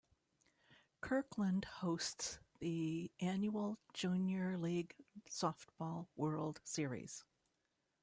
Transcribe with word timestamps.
Kirkland 1.01 1.65
hosts 1.65 2.39
the 2.59 3.11
annual 3.19 3.77
Junior 3.93 4.57
League 4.57 4.95
Softball 5.29 6.07
World 6.15 6.59
Series. 6.63 7.23